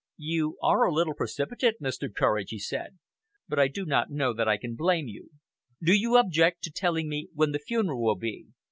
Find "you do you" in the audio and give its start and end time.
5.07-6.17